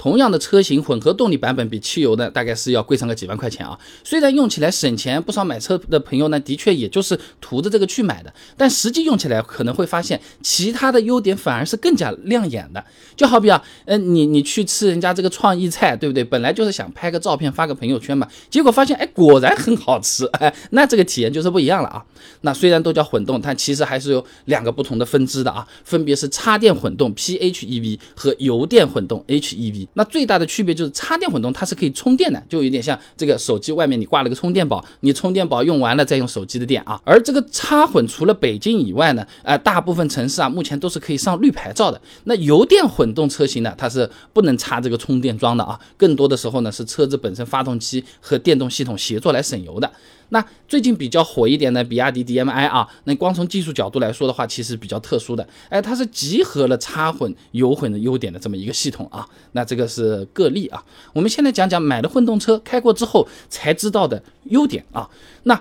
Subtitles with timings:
[0.00, 3.78] 同样的车型，混合动力版本比汽油的大概是要贵上个几万块钱啊。
[4.02, 12.82] 虽然用起来省钱，不少买车的朋友呢，的确也就是图着这个去买的，但实际用起来可能会发现其他的优点反而是更加亮眼的。
[13.14, 16.24] 就好比啊，嗯，你你去吃人家这个创意菜，对不对？
[16.24, 22.02] 本来就是想拍个照片发个朋友圈嘛，结果发现哎，果然很好吃， 哎，那这个体验就是不一样了啊。
[22.40, 29.88] 那虽然都叫混动，但其实还是有两个不同的分支的啊，分别是插电混动 PHEV 和油电混动 HEV。
[29.94, 37.00] 那最大的区别就是插电混动它是可以充电的，就有点像这个手机外面你挂了个充电宝，你充电宝用完了再用手机的电啊。
[37.04, 42.00] 而这个插混除了北京以外呢，呃，大部分城市啊目前都是可以上绿牌照的。
[42.24, 49.90] 那油电混动车型呢，它是不能插这个充电桩的啊，更多的时候呢是车子本身发动机和电动系统协作来省油的。
[50.30, 59.26] 那最近比较火一点的比亚迪 DMI 啊，那光从技术角度来说的话，其实比较特殊的，哎，它是集合了插混、油混的优点的这么一个系统啊。
[59.52, 60.82] 那这个是个例啊。
[61.12, 65.08] 我们现在讲讲买了混动车开过之后才知道的优点啊。
[65.44, 65.60] 那。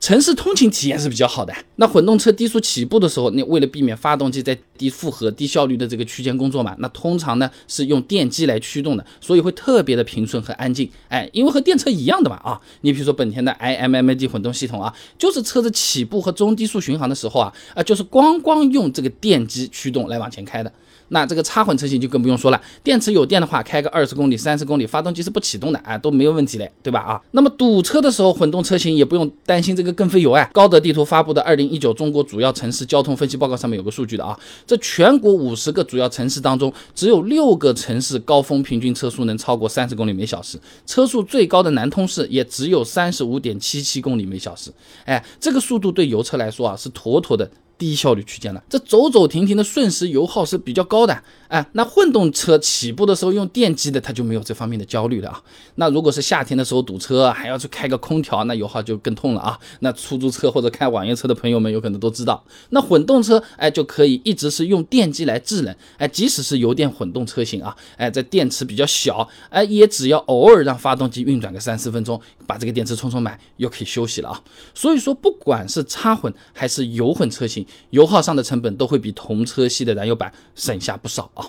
[0.00, 1.54] 城市通勤体验是比较好的。
[1.76, 10.90] 那混动车低速起步的时候，你为了避免发动机在低负荷、低效率的这个区间工作嘛，那通常呢是用电机来驱动的，所以会特别的平顺和安静。
[11.06, 20.72] 哎，因为和电车一样的嘛啊，你比如说本田的 iMMD 混动系统啊，就是车子起步和中低速巡航的时候啊，啊就是光光用这个电机驱动来往前开的。
[21.08, 27.20] 那这个插混车型就更不用说了，电池有电的话，开个二十公里、三十公里，发动机是不启动的啊，都没有问题嘞，对吧啊？
[27.32, 30.48] 那么堵车的时候，混动车型也不用担心这个更费油啊。
[30.54, 34.34] 高德地图发布的二零一九中国主要城市交通分析报告上面有个数据的啊，
[34.72, 44.72] 这全国五十个主要城市当中，只有六个城市高峰平均车速能超过三十公里每小时，车速最高的南通市也只有三十五点七七公里每小时。
[45.04, 47.50] 哎，这个速度对油车来说啊，是妥妥的。
[47.82, 55.42] 低效率区间了，这走走停停的瞬时油耗是比较高的，哎，那混动车起步的时候用电机的，它就没有这方面的焦虑了啊。
[55.74, 59.58] 那如果是夏天的时候堵车，还要去开个空调，那油耗就更痛了啊。
[59.80, 74.40] 那出租车或者开网约车的朋友们有可能都知道，那混动车哎就可以一直是用电机来制冷，哎，即使是油电混动车型啊，哎，这电池比较小，哎，也只要偶尔让发动机运转个三四分钟，把这个电池充充满，又可以休息了啊。
[74.72, 81.46] 所以说，不管是插混还是油混车型，油耗上的成本都会比同车系的燃油版省下不少啊。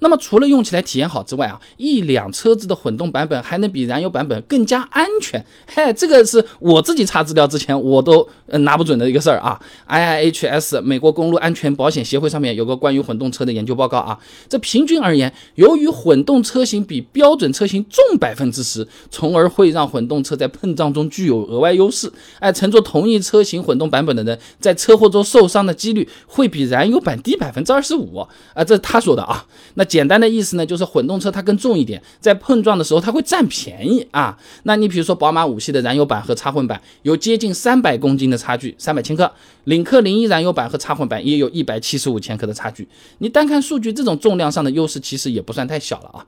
[0.00, 5.44] 那么除了用起来体验好之外啊，一辆车子的混动版本还能比燃油版本更加安全。
[5.66, 9.60] 嘿，这个是我自己查资料之前我都拿不准的一个事儿啊。
[9.88, 14.18] IIHS 美国公路安全保险协会上面有个关于混动车的研究报告啊，
[14.48, 22.10] 这平均而言，由于混动车型比标准车型重百分之十，从而会让混动车在碰撞中具有额外优势。
[22.38, 28.16] 哎，乘坐同一车型混动版本的人，在车祸中受伤的几率会比燃油版低百分之二十五
[28.54, 29.46] 啊，这是他说的啊。
[29.74, 34.38] 那简单的意思呢，就是混动车它更重一点，在碰撞的时候它会占便宜啊。
[34.62, 39.26] 那你比如说宝马五系的燃油版和插混版有接近三百公斤的差距，三百千克；
[39.64, 42.86] 领克零一燃油版和插混版也有一百七十五千克的差距。
[43.18, 46.24] 你单看数据，这种重量上的优势其实也不算太小了啊。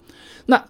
[0.46, 0.64] 那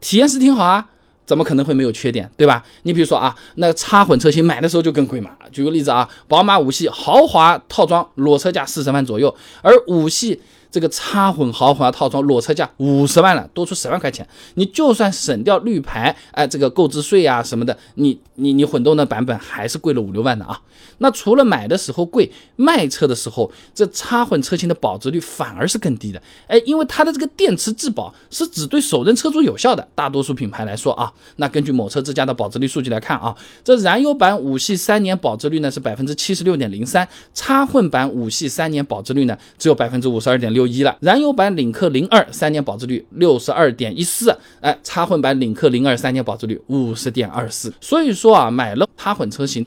[0.00, 0.88] 体验是挺好啊，
[1.26, 2.64] 怎么可能会没有缺点，对吧？
[2.84, 5.32] 你比如说啊，那插混车型买的时候就更贵嘛。
[5.50, 10.40] 举个例子啊，宝马五系豪华套装裸车价四十万左右，而五系。
[10.70, 14.26] 这个插混豪华套装裸车价五十万了，多出十万块钱。
[14.54, 20.60] 你就算省掉绿牌，哎，这个购置税啊什么的，你你你混动的版本还是贵了五六万的啊。
[20.98, 26.22] 那除了买的时候贵，卖车的时候，这插混车型的保值率反而是更低的。
[26.46, 29.86] 哎，因为它的这个电池质保是只对首任车主有效的。
[29.96, 40.59] 大多数品牌来说啊，那根据某车之家的保值率数据来看啊，这燃油版五系三年保值率呢是百分之七十六点零三，插混版五系三年保值率呢只有百分之五十二点六。
[40.60, 47.72] 六一了，燃油版领克零二三年保值率六十二点一四，哎，插混版领克零二三年保值率五十点二四。
[47.80, 49.66] 所以说啊，买了插混车型，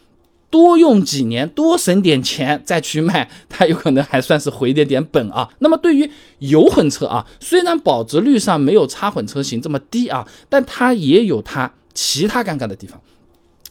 [0.51, 5.49] 多用几年，多省点钱再去卖，它有可能还算是回点点本啊。
[5.57, 13.01] 那么对于油混车啊，虽然保值率上没有插混车型这么低啊，但它也有它其他尴尬的地方。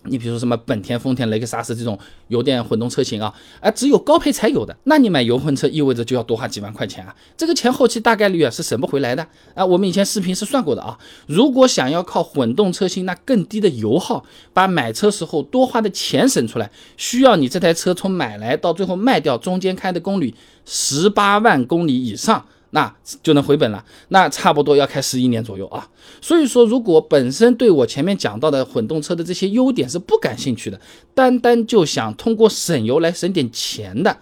[0.05, 9.65] 你比如说什么本田、丰田、雷克萨斯这种油电混动车型啊，哎，只有高配才有的，那你买油混车意味着就要多花几万块钱啊，这个钱后期大概率啊是省不回来的啊。
[9.65, 20.35] 我们以前视频是算过的啊，如果想要靠混动车型那更低的油耗，把买车时候多花的钱省出来，需要你这台车从买来到最后卖掉中间开的公里
[20.65, 22.45] 十八万公里以上。
[22.75, 25.89] 那就能回本了，那差不多要开十一年左右啊。
[26.23, 30.81] 所以说，如果本身对我前面讲到的混动车的这些优点是不感兴趣的，
[31.15, 34.17] 单单就想通过省油来省点钱的，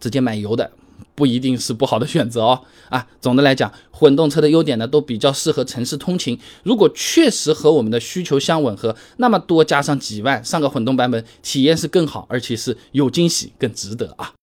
[0.00, 0.72] 直接买油的
[1.14, 2.60] 不一定是不好的选择哦。
[2.88, 6.38] 啊，总的来讲，混动车的优点呢，都比较适合城市通勤。
[6.64, 14.32] 如果确实和我们的需求相吻合，那么多加上几万上个混动版本，体验是更好，而且是有惊喜，更值得啊。